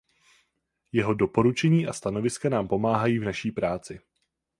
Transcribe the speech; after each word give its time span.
Jeho 0.91 1.13
doporučení 1.13 1.87
a 1.87 1.93
stanoviska 1.93 2.49
nám 2.49 2.67
pomáhají 2.67 3.19
v 3.19 3.23
naší 3.23 3.51
práci. 3.51 3.99